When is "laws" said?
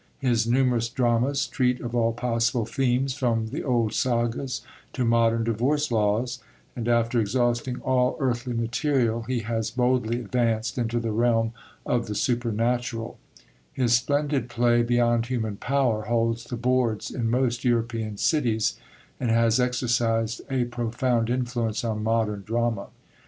5.91-6.39